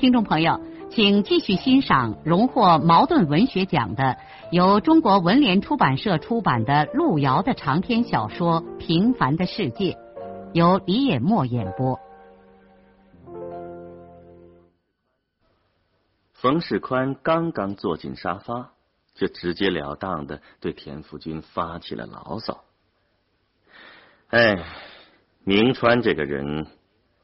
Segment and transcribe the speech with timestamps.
[0.00, 4.16] 听众朋友，请继续欣赏荣获茅盾文学奖的、
[4.50, 9.92] 由中国文联出版社出版的路遥的长篇小说《平凡的世界》，
[10.54, 12.00] 由李野墨演播。
[16.32, 18.72] 冯世宽刚刚坐进沙发，
[19.14, 22.64] 就直截了当的对田福军发起了牢骚
[24.32, 24.64] ：“哎，
[25.44, 26.68] 明川这个人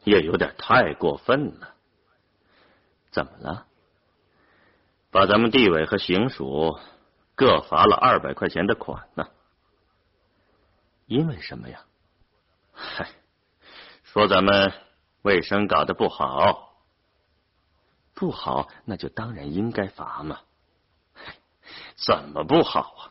[0.05, 1.73] 也有点太过分了。”
[3.17, 3.67] 怎么了？
[5.11, 6.78] 把咱们地委和行署
[7.34, 9.27] 各罚了二百块钱的款呢？
[11.06, 11.81] 因为什么呀？
[12.75, 13.09] 嗨，
[14.03, 14.70] 说咱们
[15.22, 16.75] 卫生搞得不好，
[18.12, 20.41] 不好那就当然应该罚嘛。
[21.94, 23.03] 怎么不好啊？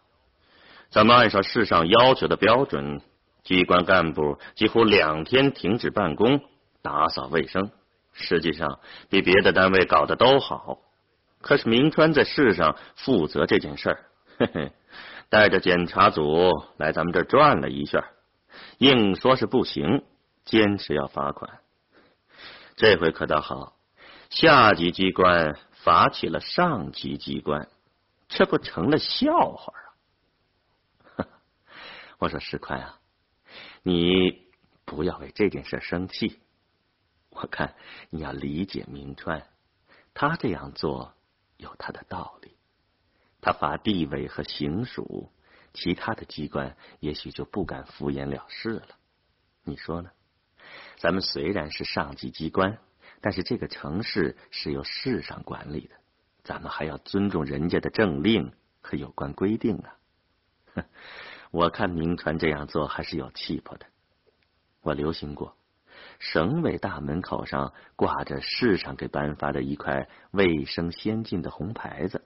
[0.91, 3.01] 咱们按照市上要求的标准，
[3.41, 6.47] 机关干部几乎两天停止办公，
[6.83, 7.71] 打扫卫生。
[8.15, 10.79] 实际上比别的单位搞得都好，
[11.41, 14.05] 可是明川在市上负责这件事儿，
[14.37, 14.71] 嘿嘿，
[15.29, 18.03] 带着检查组来咱们这儿转了一圈，
[18.77, 20.05] 硬说是不行，
[20.45, 21.59] 坚持要罚款。
[22.77, 23.75] 这回可倒好，
[24.29, 27.67] 下级机关罚起了上级机关，
[28.29, 29.73] 这不成了笑话
[31.17, 31.27] 啊！
[32.17, 32.97] 我说石宽啊，
[33.83, 34.47] 你
[34.85, 36.39] 不要为这件事生气。
[37.35, 37.75] 我看
[38.09, 39.43] 你要理解明川，
[40.13, 41.13] 他这样做
[41.57, 42.55] 有他的道理。
[43.41, 45.29] 他罚地委和行署，
[45.73, 48.87] 其他的机关也许就不敢敷衍了事了。
[49.63, 50.09] 你说呢？
[50.97, 52.79] 咱们虽然是上级机关，
[53.21, 55.95] 但是这个城市是由市上管理的，
[56.43, 59.97] 咱们还要尊重人家的政令和有关规定啊。
[61.51, 63.85] 我看明川这样做还是有气魄的。
[64.81, 65.55] 我留心过。
[66.19, 72.23] 省委大门口上挂着市上给颁发的一块卫生先进的红牌子，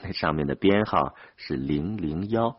[0.00, 2.56] 那上面的编号是零零幺。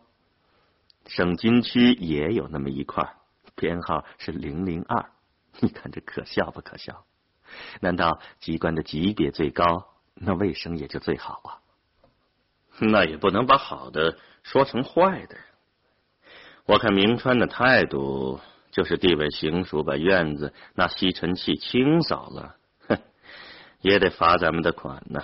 [1.06, 3.14] 省军区也有那么一块，
[3.54, 5.10] 编号是零零二。
[5.60, 7.04] 你看这可笑不可笑？
[7.80, 11.60] 难道机关的级别最高，那卫生也就最好啊？
[12.80, 15.36] 那也不能把好的说成坏的。
[16.66, 18.40] 我看明川的态度。
[18.74, 22.56] 就是地委行署把院子那吸尘器清扫了，
[22.88, 22.98] 哼，
[23.80, 25.22] 也得罚咱们的款呢。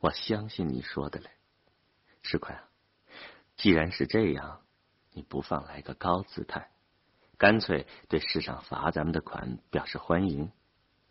[0.00, 1.28] 我相信你说的嘞，
[2.22, 2.64] 石宽，
[3.58, 4.62] 既然是这样，
[5.12, 6.70] 你不妨来个高姿态，
[7.36, 10.50] 干脆对市上罚咱们的款表示欢迎，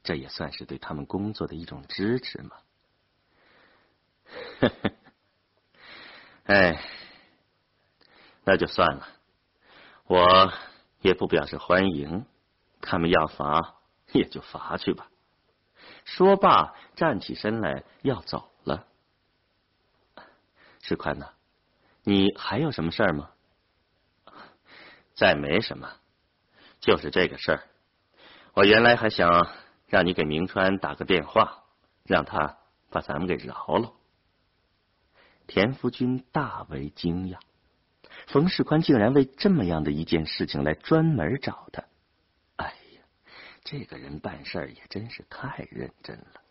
[0.02, 2.56] 这也算是对他们工作的一种支持嘛。
[4.62, 4.92] 呵呵，
[6.46, 6.82] 哎，
[8.46, 9.08] 那就算了，
[10.08, 10.52] 我。
[11.08, 12.26] 也不表示欢迎，
[12.82, 13.76] 他们要罚
[14.12, 15.10] 也就罚去吧。
[16.04, 18.86] 说罢，站起身来要走了。
[20.82, 21.30] 石宽呐，
[22.04, 23.30] 你还有什么事儿吗？
[25.16, 25.94] 再没什么，
[26.82, 27.64] 就是这个事儿。
[28.54, 29.48] 我原来还想
[29.88, 31.64] 让你给明川打个电话，
[32.04, 32.58] 让他
[32.90, 33.94] 把咱们给饶了。
[35.48, 37.40] 田福军大为惊讶。
[38.26, 41.86] 冯世宽竟然为这么样的一件事情来专门找他，
[42.58, 43.02] 哎呀，
[43.64, 46.42] 这个人办事儿也真是太认真了。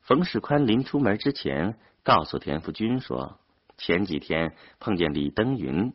[0.00, 3.38] 冯世宽临出门之前告诉田福军说，
[3.76, 5.94] 前几天碰见李登云，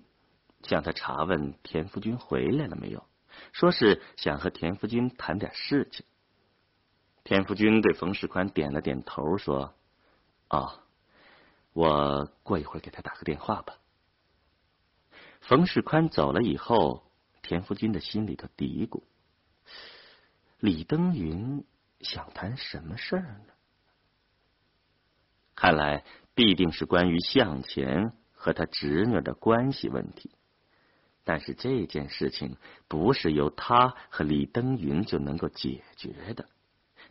[0.64, 3.06] 向他查问田福军回来了没有，
[3.52, 6.06] 说是想和田福军谈点事情。
[7.24, 9.76] 田福军对冯世宽点了点头，说
[10.47, 10.82] ：“啊，
[11.74, 13.76] 我过一会儿给他打个电话吧。”
[15.49, 17.01] 冯世宽走了以后，
[17.41, 19.01] 田福军的心里头嘀咕：
[20.59, 21.66] 李登云
[22.01, 23.53] 想谈什么事儿呢？
[25.55, 26.05] 看来
[26.35, 30.29] 必定是关于向前和他侄女的关系问题。
[31.23, 32.55] 但是这件事情
[32.87, 36.47] 不是由他和李登云就能够解决的。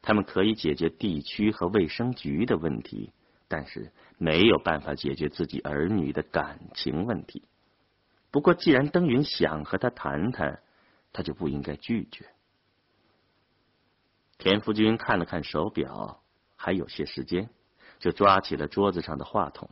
[0.00, 3.10] 他们可以解决地区和卫生局的问题，
[3.48, 7.42] 但是没有办法解决自己儿女的感情问题。
[8.30, 10.60] 不过，既然登云想和他谈谈，
[11.12, 12.26] 他就不应该拒绝。
[14.36, 16.20] 田福军看了看手表，
[16.56, 17.48] 还有些时间，
[17.98, 19.68] 就抓起了桌子上的话筒。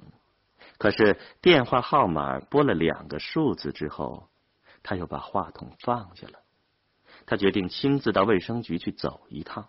[0.79, 4.29] 可是电话号码拨了两个数字之后，
[4.83, 6.41] 他又把话筒放下了。
[7.27, 9.69] 他决定亲自到卫生局去走一趟，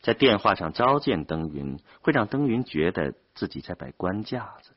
[0.00, 4.72] 在电话上召见登云，会让登云觉得自己在摆官架子。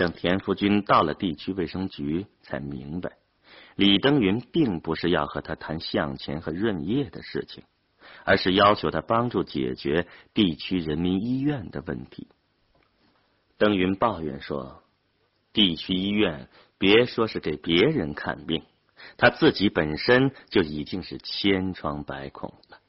[0.00, 3.18] 等田福军到了地区卫生局，才明白
[3.76, 7.64] 李登云并不是要和他谈向前和润叶的事情，
[8.24, 12.28] 而是要求他帮助解决地区人民医院的问题。
[13.58, 14.82] 登云抱怨说
[15.52, 16.48] ：“地区医院
[16.78, 18.62] 别说是给别人看病，
[19.18, 22.79] 他自己本身就已经是千疮百孔了。”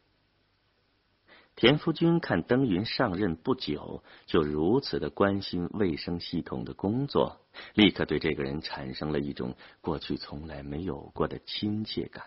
[1.62, 7.40] 田福军看登云上任不久就如此的关心卫生系统的工作，
[7.76, 12.26] 立刻对这个人产生了一种过去从来没有过的亲切感。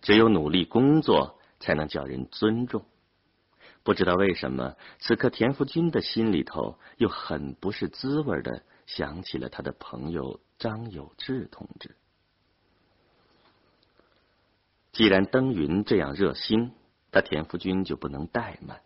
[0.00, 2.84] 只有努力工作，才能叫人尊重。
[3.82, 11.96] 不知道为什么，此刻田福军的心里头又很不是滋味的，想起了他的朋友张有志同志。
[14.92, 16.70] 既然登云这样热心。
[17.12, 18.80] 他田福军就不能怠慢。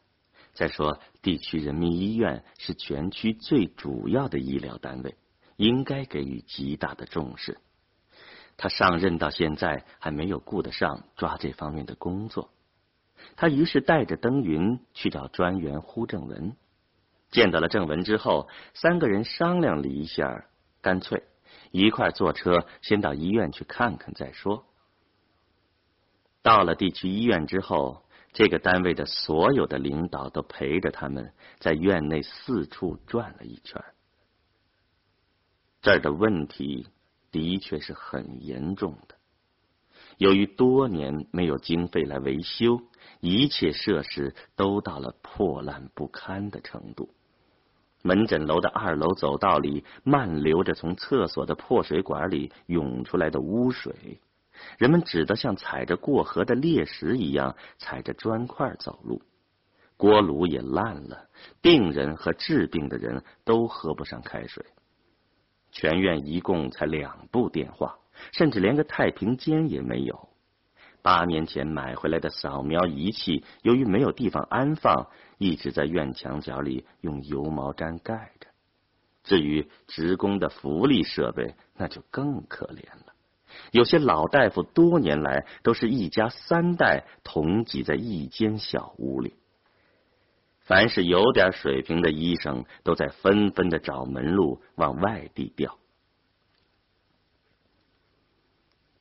[0.53, 5.17] 再说，地区人民医院是全区最主要的医疗单位，
[5.57, 7.59] 应该给予极大的重视。
[8.57, 12.51] 他上任到现在还没有顾得上抓这方面的工作。
[13.37, 16.57] 他于是带着登云去找专员呼正文。
[17.31, 20.47] 见到了正文之后，三个人商量了一下，
[20.81, 21.25] 干脆
[21.71, 24.65] 一块坐车先到医院去看看再说。
[26.41, 28.06] 到了地区医院之后。
[28.37, 33.83] 这个单位的所有的领导都陪着他们在院内四处转了一圈。
[35.81, 36.87] 这儿的问题
[37.31, 39.15] 的确是很严重的。
[40.19, 42.83] 由于多年没有经费来维修，
[43.21, 47.09] 一切设施都到了破烂不堪的程度。
[48.03, 54.21] 门诊楼的二楼走道里漫流着从厕所的破水管里涌出来的污水。
[54.79, 59.23] 人们只得像踩着过河的猎石一样踩着砖块走路，
[59.97, 61.29] 锅炉也烂了，
[61.61, 64.65] 病人和治病的人都喝不上开水。
[65.71, 67.99] 全院一共才两部电话，
[68.33, 70.31] 甚至连个太平间也没有。
[71.03, 75.09] 八年前买回来的扫描仪器，由于没有地方安放，
[75.39, 78.49] 一直在院墙角里用油毛毡盖着。
[79.23, 83.13] 至于职工的福利设备，那就更可怜了。
[83.73, 89.35] 有些老大夫多年来都是一家三代同挤在一间小屋里，
[90.61, 95.79] 凡是有点水平的医生都在纷纷的找门路往外地调。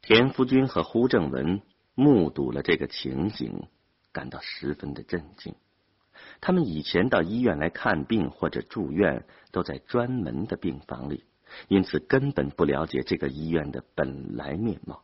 [0.02, 1.62] 田福军和胡正文
[1.96, 3.68] 目睹了这个情景，
[4.12, 5.56] 感到十分的震惊。
[6.40, 11.24] 他们以前到医院来看病或者住院，都在专门的病房里。
[11.68, 15.04] 因此，根本不了解这个医院的本来面貌。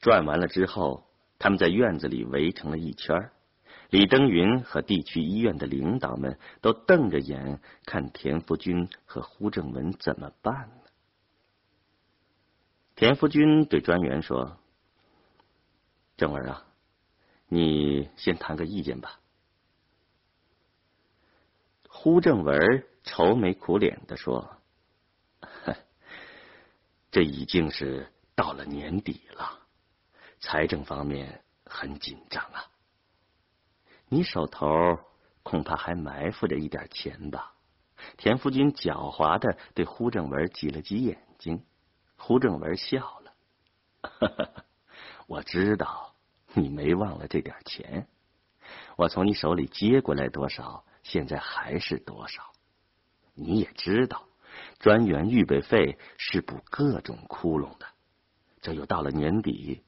[0.00, 1.04] 转完了之后，
[1.38, 3.30] 他们在院子里围成了一圈。
[3.90, 10.82] 李登云和地区医院的领导们都瞪着眼看田福军和胡正文怎么办呢？
[12.96, 14.58] 田福军对专员说
[16.16, 16.64] ：“正文啊，
[17.48, 19.20] 你先谈个意见吧。”
[21.88, 24.56] 胡正文愁眉苦脸的说。
[27.12, 29.60] 这已经是到了年底了，
[30.40, 32.64] 财政方面很紧张啊。
[34.08, 34.66] 你手头
[35.42, 37.52] 恐怕还埋伏着一点钱吧？
[38.16, 41.62] 田福军狡猾的对胡正文挤了挤眼睛。
[42.16, 43.34] 胡正文笑了
[45.28, 46.14] ：“我知道
[46.54, 48.08] 你没忘了这点钱，
[48.96, 52.52] 我从你手里接过来多少，现在还是多少。
[53.34, 54.24] 你也知道。”
[54.82, 57.86] 专员预备费是补各种窟窿的，
[58.60, 59.84] 这又到了年底，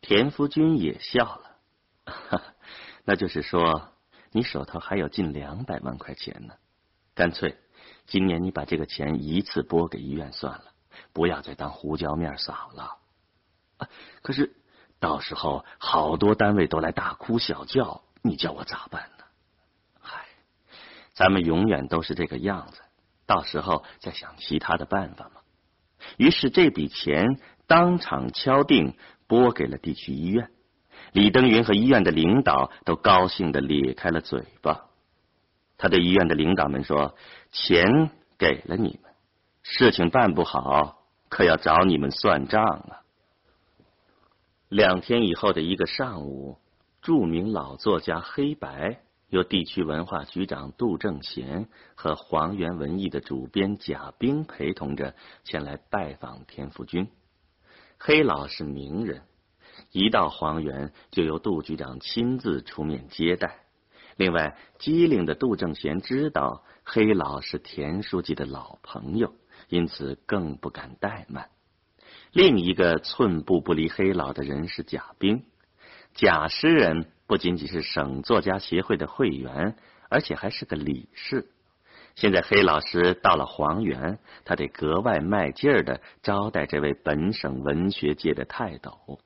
[0.00, 2.44] 田福军也笑了，
[3.04, 3.92] 那就是说
[4.30, 6.54] 你手头还有近两百万块钱呢。
[7.14, 7.58] 干脆
[8.06, 10.66] 今年你把这个钱一次拨给医院算了，
[11.12, 12.98] 不要再当胡椒面撒了。
[14.22, 14.54] 可是
[15.00, 19.24] 到时候好多单位都来大哭小叫，你叫我咋办呢？
[19.98, 20.24] 嗨，
[21.14, 22.80] 咱们永远都是这个样子。
[23.26, 25.40] 到时候再想其他的办法嘛。
[26.16, 30.50] 于是这笔钱当场敲定，拨给了地区医院。
[31.12, 34.86] 李登云和医院的领导都高兴的咧开了嘴巴。
[35.76, 37.16] 他对医院的领导们说
[37.50, 39.12] ：“钱给了你们，
[39.62, 43.02] 事情办不好，可要找你们算账啊。”
[44.70, 46.58] 两天以后的一个上午，
[47.02, 49.00] 著名老作家黑白
[49.32, 57.08] 由地区文化局长杜正贤和黄源文艺的主编贾冰陪同着前来拜访田福军。
[57.98, 59.22] 黑老是名人，
[59.90, 63.60] 一到黄源就由杜局长亲自出面接待。
[64.16, 69.34] 另外，机灵的杜正贤知道黑老是田书记的老朋友，
[69.68, 71.48] 因此更不敢怠慢。
[72.32, 75.46] 另一个寸步不离黑老的人是贾冰。
[76.14, 79.74] 贾诗人不仅仅是省作家协会的会员，
[80.10, 81.46] 而且还是个理事。
[82.14, 89.18] 现在黑老师到了黄原，他得格外卖劲儿的招待这位本省文学界的泰斗。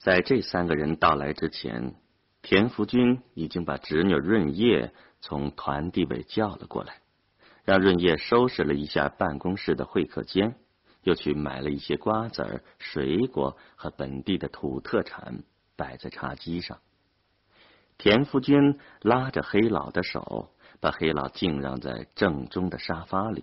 [0.00, 1.94] 在这三个人到来之前。
[2.42, 6.96] 田福军已经把侄女润叶从团地委叫了过来，
[7.62, 10.56] 让润叶收拾了一下办公室的会客间，
[11.04, 15.44] 又去买了一些瓜子、水果和本地的土特产，
[15.82, 16.78] 摆在茶几上。
[17.98, 20.48] 田福军拉着黑老的手，
[20.80, 23.42] 把黑老敬让在正中的沙发里，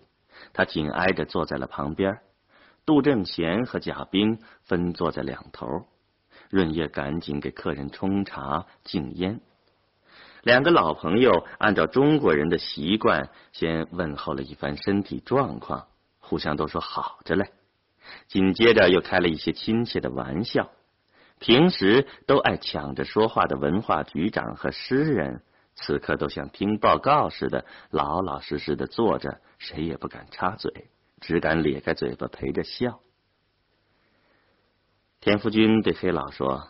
[0.54, 2.22] 他紧挨着坐在了旁边。
[2.86, 5.68] 杜正贤和贾冰分坐在两头。
[6.50, 9.42] 润叶赶紧给客人冲茶敬烟，
[10.44, 15.88] 两个老朋友按照中国人的习惯，先问候了一番身体状况，
[16.20, 17.52] 互相都说好着嘞。
[18.28, 20.72] 紧接着又开了一些亲切的玩笑。
[21.40, 25.42] 平时都爱抢着说话的文化局长和诗人，
[25.74, 30.90] 此刻都像听报告似的，老老实实的坐着，谁也不敢插嘴，
[31.22, 33.00] 只敢咧开嘴巴陪着笑。
[35.22, 36.70] 田福军对黑老说：“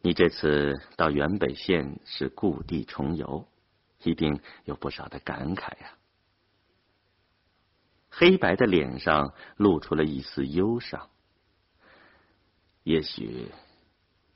[0.00, 3.46] 你这次到原北县是故地重游，
[4.02, 5.92] 一定有不少的感慨呀。”
[8.10, 11.10] 黑白的脸上露出了一丝忧伤。
[12.82, 13.50] 也许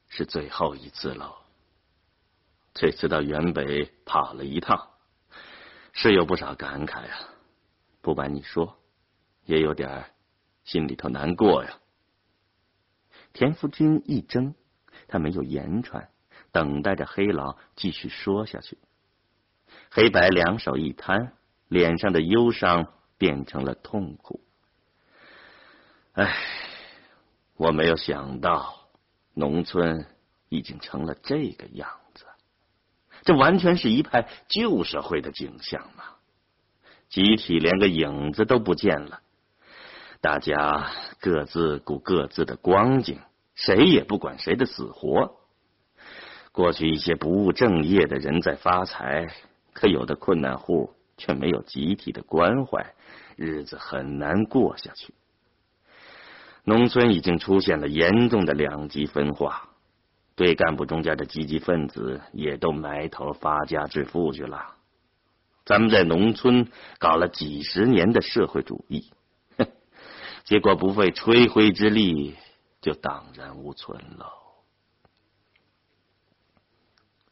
[0.08, 1.36] 是最后一次喽。
[2.74, 4.90] 这次到原北跑了一趟，
[5.92, 7.28] 是有不少感慨啊。
[8.00, 8.78] 不瞒你说，
[9.44, 10.12] 也有点
[10.64, 11.78] 心里头难过呀。
[13.32, 14.54] 田福军一怔，
[15.06, 16.10] 他没有言传，
[16.50, 18.78] 等待着黑老继续说下去。
[19.90, 21.34] 黑白两手一摊，
[21.68, 24.40] 脸上的忧伤变成了痛苦。
[26.12, 26.34] 唉，
[27.56, 28.88] 我没有想到，
[29.34, 30.06] 农村
[30.48, 32.24] 已经成了这个样子，
[33.22, 36.04] 这完全是一派旧社会的景象嘛！
[37.08, 39.20] 集体连个影子都不见了。
[40.20, 40.90] 大家
[41.20, 43.18] 各自顾各自的光景，
[43.54, 45.36] 谁也不管谁的死活。
[46.52, 49.28] 过去一些不务正业的人在发财，
[49.72, 52.94] 可有的困难户却没有集体的关怀，
[53.36, 55.14] 日子很难过下去。
[56.64, 59.70] 农村已经出现了严重的两极分化，
[60.36, 64.76] 对干部中间的积极分子也都埋头发家致富去了。
[65.64, 69.12] 咱们在农村搞了几十年的社会主义。
[69.58, 69.66] 哼
[70.44, 72.36] 结果不费吹灰之力
[72.80, 74.26] 就荡然无存喽。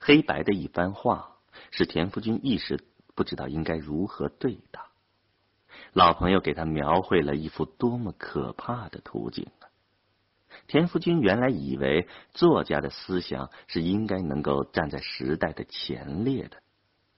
[0.00, 1.36] 黑白的一番话，
[1.70, 2.84] 使田福军一时
[3.14, 4.89] 不知道应该如何对答。
[5.92, 9.68] 老朋友给他描绘了一幅多么可怕的图景啊！
[10.66, 16.56] 田福军原来以为作家的思想是应该能够站在时代的前列的，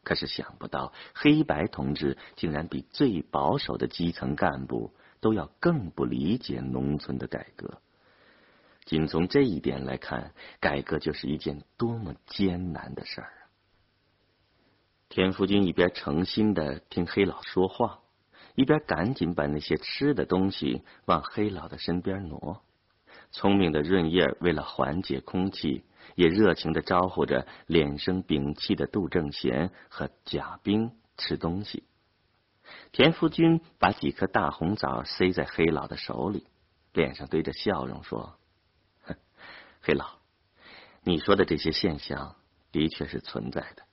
[0.03, 4.95] 可是想不到黑白同志竟然比最保守的基层干部。
[5.23, 7.81] 都要更不理解农村的改革。
[8.85, 13.47] 仅从这一点来看，改革就是一件多么艰难的事儿啊！
[15.09, 18.01] 田福军一边诚心的听黑老说话，
[18.55, 22.63] 一边赶紧把那些吃的东西往黑老的身边挪。
[23.31, 31.85] 聪明的润叶为了缓解空气，也热情的招呼着脸生屏气的杜正贤和贾冰吃东西。
[32.93, 36.47] 田福军把几颗大红枣塞在黑老的手里，
[36.93, 38.39] 脸上堆着笑容说
[39.81, 40.19] ：“黑老，
[41.03, 42.37] 你说的这些现象
[42.71, 43.85] 的确是存在的。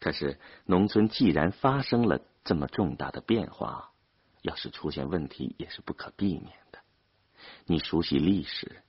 [0.00, 3.90] 可是农村既然发生了这么重大的变化，
[4.40, 6.78] 要是出现问题也是不可避免的。
[7.66, 8.82] 你熟悉历史，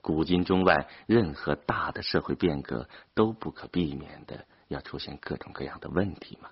[0.00, 6.48] 古今中外任何大的社会变革都不可避免的要出现各种各样的问题嘛。”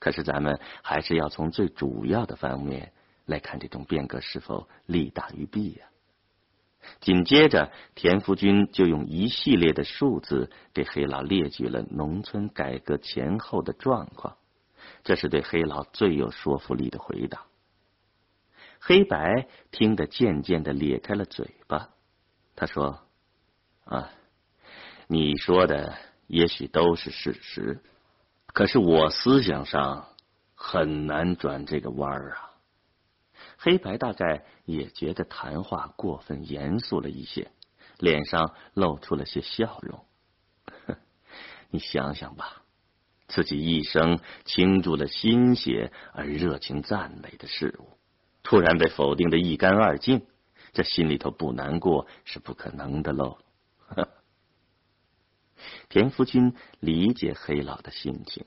[0.00, 2.92] 可是，咱们还是要从最主要的方面
[3.26, 5.86] 来看这种变革是否利大于弊呀。
[7.00, 14.37] 紧接着，田福军就用一系列的数字给黑老列举了农村改革前后的状况，
[15.08, 17.46] 这是对黑老最有说服力的回答。
[18.78, 21.88] 黑白听得渐渐的咧开了嘴巴。
[22.54, 23.00] 他说
[23.88, 24.10] ：“啊，
[25.06, 25.96] 你说的
[26.26, 27.80] 也许都是事实，
[28.48, 30.10] 可是我思想上
[30.54, 32.52] 很难转这个弯儿啊。”
[33.56, 37.50] 黑白大概也觉得谈话过分严肃了一些，
[37.96, 40.04] 脸上露出了些笑容。
[41.70, 42.60] 你想想吧，
[43.28, 47.98] 自己一生倾注了心血而热情赞美的事物，
[48.42, 50.26] 突然被否定的一干二净，
[50.72, 53.38] 这心里头不难过是不可能的喽。
[55.88, 58.46] 田福军理解黑老的心情。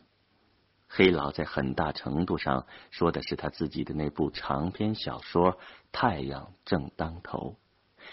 [0.87, 5.53] 黑老在很大程度上说的是他自己的那部长篇小说
[5.91, 7.55] 《太阳正当头》。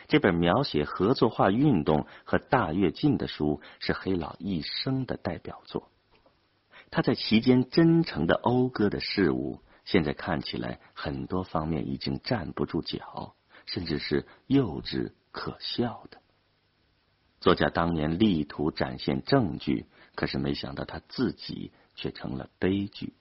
[0.07, 5.91] 这本描写合作化运动和大跃进的书是黑老一生的代表作。
[6.91, 13.35] 他在其间真诚的讴歌的事物，现在看起来很多方面已经站不住脚，
[13.67, 16.21] 甚至是幼稚可笑的。
[17.41, 21.73] 作家当年力图展现证据，可是没想到他自己。
[22.01, 23.13] 却成了悲剧。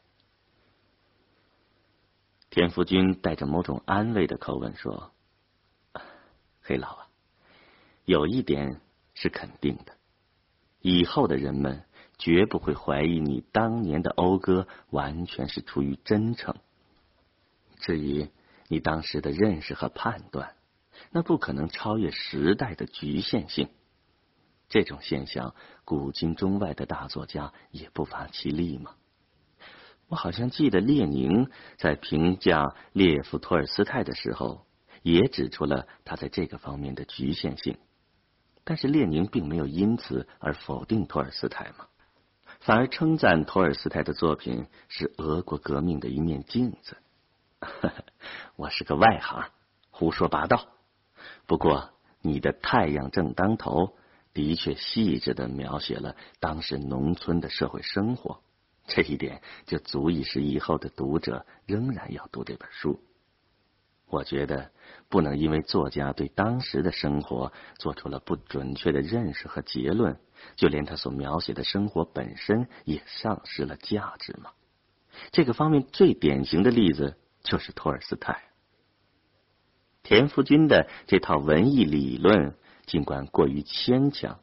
[2.52, 5.12] 田福军带着某种安慰的口吻说
[6.62, 7.08] ：“黑老啊，
[8.06, 8.80] 有一点
[9.16, 9.98] 是肯定的，
[10.80, 11.87] 以后的人们
[12.18, 16.56] 绝不会怀疑你当年的讴歌完全是出于真诚。
[17.80, 18.30] 至于
[18.68, 20.56] 你当时的认识和判断，
[21.12, 23.70] 那不可能超越时代的局限性。”
[24.70, 25.56] 这种现象，
[25.86, 28.96] 古今中外的大作家也不乏其例嘛。
[30.10, 34.66] 我好像记得列宁在评价列夫·托尔斯泰的时候，
[35.04, 37.78] 也指出了他在这个方面的局限性。
[38.64, 41.88] 但是列宁并没有因此而否定托尔斯泰嘛，
[42.60, 46.98] 反而称赞托尔斯泰的作品是俄国革命的一面镜子。
[48.56, 49.50] 我是个外行，
[49.89, 50.67] 胡说八道。
[51.46, 51.91] 不过
[52.22, 53.96] 你的太阳正当头。
[54.34, 58.39] 的确细致的描写了当时农村的社会生活，
[58.86, 63.00] 这一点就足以使以后的读者仍然要读这本书。
[64.06, 64.70] 我觉得
[65.10, 70.20] 不能因为作家对当时的生活做出了不准确的认识和结论，
[70.56, 74.52] 就连他所描写的生活本身也丧失了价值吗？
[75.32, 78.43] 这个方面最典型的例子就是托尔斯泰。
[80.04, 82.56] 田福军的这套文艺理论。
[82.86, 84.39] 尽管过于牵强，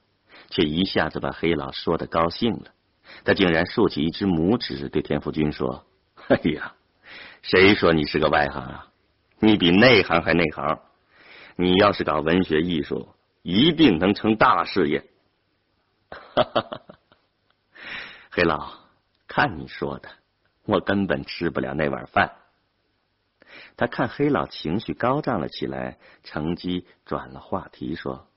[0.51, 2.73] 却一下子把黑老说的高兴了。
[3.25, 5.87] 他竟然竖起一只拇指，对田福军说
[6.29, 6.75] ：“哎呀，
[7.41, 8.89] 谁说你是个外行啊？
[9.41, 10.79] 你比内行还内行。
[11.57, 13.09] 你要是搞文学艺术，
[13.41, 15.09] 一定能成大事业。”
[16.35, 16.99] 哈哈哈！
[18.31, 18.73] 黑老，
[19.29, 20.09] 看你说的，
[20.65, 22.37] 我根本吃不了那碗饭。
[23.77, 28.29] 他看黑老情绪高涨了起来，乘机转了话题说。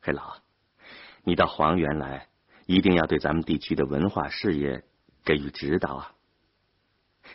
[0.00, 0.38] 黑老，
[1.22, 2.28] 你到黄原来，
[2.64, 4.84] 一定要对咱们地区的文化事业
[5.24, 6.12] 给予指导啊！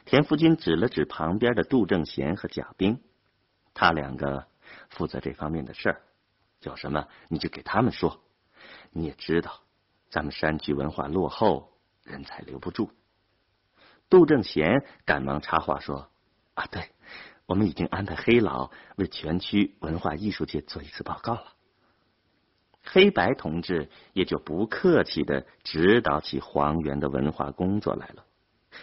[0.05, 2.99] 田福军指了指旁边的杜正贤和贾冰，
[3.75, 4.47] 他两个
[4.89, 6.01] 负责这方面的事儿，
[6.61, 8.23] 有什么你就给他们说。
[8.91, 9.61] 你也知道，
[10.09, 12.91] 咱们山区文化落后，人才留不住。
[14.09, 16.09] 杜正贤赶忙插话说
[16.55, 16.89] ：“啊，对，
[17.45, 21.53] 我们已经安排黑老为全区文化艺术界做一次报告了。”
[22.81, 28.25] 黑白同志也就不客气的指导起黄原的文化工作来了。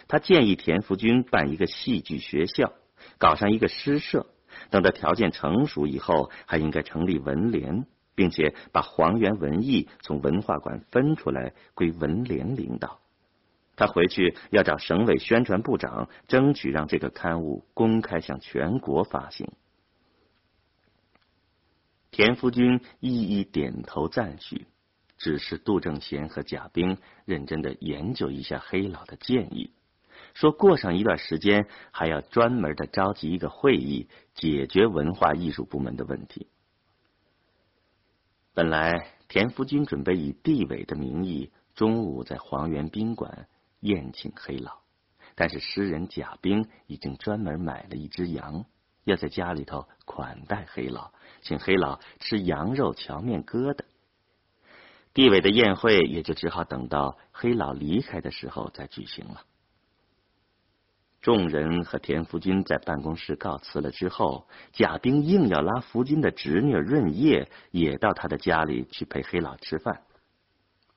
[0.07, 2.71] 他建议田福军办一个戏剧学校，
[3.17, 4.27] 搞上一个诗社。
[4.69, 7.85] 等到条件成熟以后，还应该成立文联，
[8.17, 12.99] 并且把黄原文艺从文化馆分出来归文联领导。
[13.75, 19.51] 他回去要找省委宣传部长，争取让这个刊物公开向全国发行。
[22.09, 24.65] 田福军一一点头赞许，
[25.19, 29.69] 指示杜正贤和贾冰认真的研究一下黑老的建议，
[30.33, 36.47] 说过上一段时间还要专门的召集一个会议，解决文化艺术部门的问题。
[38.57, 43.47] 本来田福军准备以地委的名义中午在黄原宾馆
[43.81, 44.79] 宴请黑老，
[45.35, 48.65] 但是诗人贾冰已经专门买了一只羊，
[49.03, 51.11] 要在家里头款待黑老。
[51.43, 53.81] 请黑老吃羊肉荞面疙瘩，
[55.13, 59.43] 地委的宴会也就只好等到黑老离开的时候再举行了。
[61.27, 70.03] 众人和田福军在办公室告辞了之后，贾冰硬要拉福军的侄女润叶也到他的家里去陪黑老吃饭。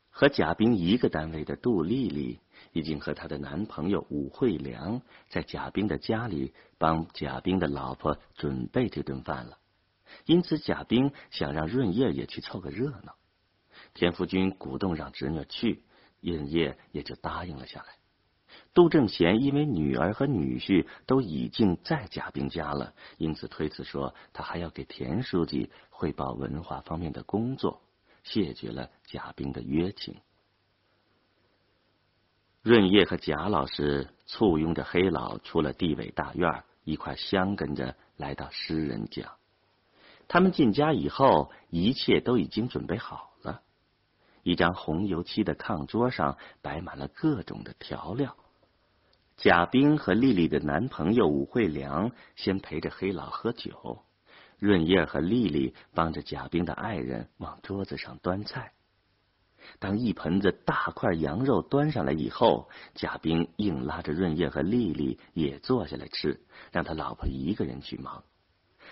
[0.09, 2.39] 和贾冰一个单位的杜丽丽
[2.71, 9.59] 已经和她的男朋友武惠良在贾冰的家里帮贾冰的老婆准备这顿饭了。
[10.27, 13.17] 因此，贾冰想让润叶也去凑个热闹。
[13.95, 15.83] 田福军鼓动让侄女去，
[16.21, 18.00] 润叶也就答应了下来。
[18.73, 27.83] 杜正贤因为女儿和女婿都已经在贾冰家了，因此推辞说他还要给田书记汇报文化方面的工作，
[28.23, 30.15] 谢绝了贾冰的约请。
[32.63, 39.33] 润叶和贾老师簇拥着黑老出了地委大院，一块相跟着来到诗人家。
[40.29, 43.63] 他们进家以后，一切都已经准备好了。
[44.45, 48.37] 一张红油漆的炕桌上摆满了各种的调料。
[49.43, 54.05] 贾冰和丽丽的男朋友武惠良先陪着黑老喝酒，
[54.59, 58.73] 润叶和丽丽帮着贾冰的爱人往桌子上端菜。
[59.79, 66.39] 当一盆子大块羊肉端上来以后，贾冰硬拉着润叶和丽丽也坐下来吃，
[66.71, 68.23] 让他老婆一个人去忙。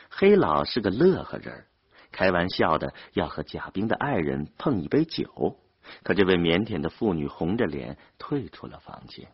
[0.09, 1.67] 黑老是个乐呵人，
[2.11, 5.59] 开玩笑的要和贾冰的爱人碰一杯酒，
[6.03, 9.29] 可这位腼腆的妇女红着脸退出了房间。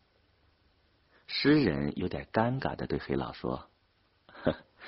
[1.27, 3.69] 诗人有点尴尬的对黑老说：“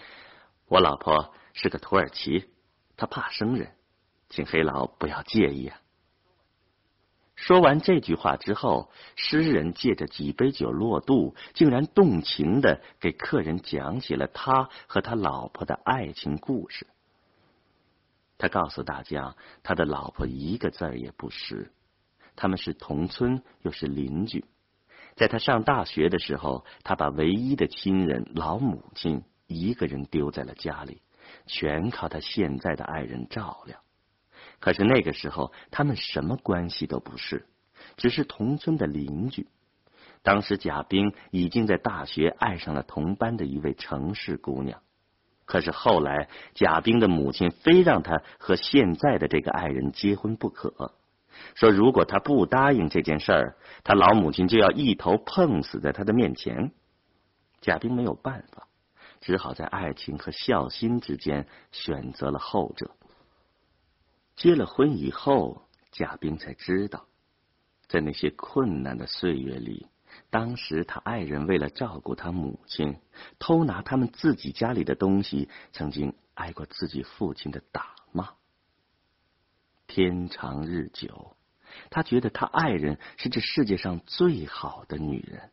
[0.66, 2.50] 我老婆是个土耳其，
[2.96, 3.74] 她怕生人，
[4.28, 5.80] 请黑老不要介意啊。”
[7.36, 16.86] 说完这句话之后，诗人借着几杯酒落肚，竟然动情的给客人讲起了他和他老婆的爱情故事。
[18.38, 21.72] 他告诉大家，他的老婆一个字儿也不识，
[22.36, 24.46] 他们是同村，又是邻居。
[25.16, 31.00] 在他上大学的时候，他把唯一的亲人老母亲一个人丢在了家里，
[31.46, 33.78] 全靠他现在的爱人照料。
[34.60, 37.46] 可是那个时候，他们什么关系都不是，
[37.96, 39.48] 只是同村的邻居。
[40.22, 44.82] 当时贾冰已经在大学爱上了同班的一位城市姑娘，
[45.44, 50.94] 可是后来贾冰的母亲非让他和现在的这个爱人结婚不可。
[51.54, 56.72] 说如果他不答应这件事儿，他老母亲就要一头碰死在他的面前。
[57.60, 58.68] 贾冰没有办法，
[59.20, 62.90] 只好在爱情和孝心之间选择了后者。
[64.36, 67.06] 结了婚以后，贾冰才知道，
[67.88, 69.88] 在那些困难的岁月里，
[70.30, 73.00] 当时他爱人为了照顾他母亲，
[73.38, 78.34] 偷拿他们自己家里的东西，曾经挨过自己父亲的打骂。
[79.96, 81.34] 天长日久。
[81.88, 85.50] 他觉得他爱人是这世界上最好的女人。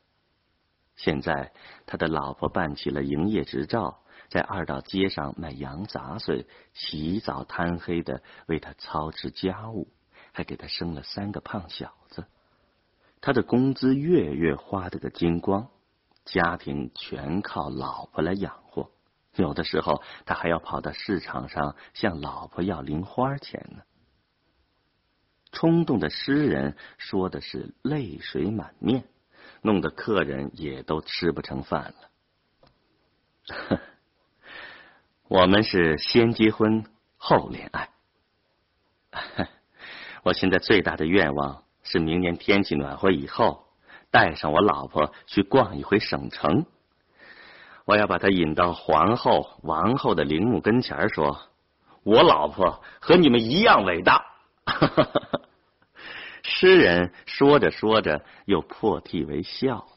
[0.97, 1.53] 现在
[1.85, 9.87] 他的老婆办起了营业执照，在二道街上卖羊杂碎，起早贪黑的为他操持家务，
[10.33, 12.25] 还给他生了三个胖小子。
[13.21, 15.69] 他的工资月月花得个精光，
[16.25, 18.91] 家庭全靠老婆来养活。
[19.35, 23.83] 有的时候他还要跑到市场上向老婆要零花钱呢。
[25.53, 29.05] 冲动的诗人说的是泪水满面，
[29.61, 31.93] 弄得客人也都吃不成饭
[33.47, 33.79] 了。
[35.29, 36.83] 我们是先结婚
[37.17, 37.89] 后恋爱，
[40.23, 43.67] 我现在最大的愿望是明年天气暖和以后，
[44.11, 46.65] 带上我老婆去逛一回省城。
[47.85, 51.49] 我要把她引到皇后、王后的陵墓跟前，说
[52.03, 54.25] ：“我老婆和你们一样伟大。”
[54.65, 55.41] 哈哈哈哈
[56.43, 59.87] 诗人说着说着，又破涕为笑。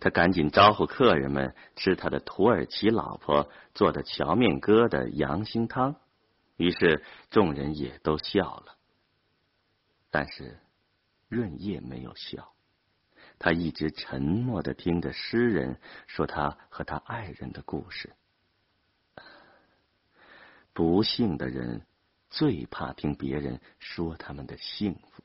[0.00, 5.96] 他赶紧招呼客人们吃他的土耳其老婆做的荞面疙瘩羊心汤。
[6.56, 8.76] 于是众人也都笑了，
[10.10, 10.60] 但是
[11.28, 12.52] 润叶没有笑。
[13.40, 18.12] 他一直沉默的听着诗人说他和他爱人的故事。
[20.72, 21.86] 不幸的人
[22.30, 25.24] 最怕听别人说他们的幸福。